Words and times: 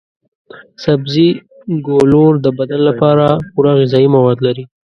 سبزي 0.83 1.27
ګولور 1.87 2.31
د 2.41 2.47
بدن 2.59 2.81
لپاره 2.89 3.25
پوره 3.53 3.71
غذايي 3.79 4.07
مواد 4.15 4.37
لري. 4.47 4.63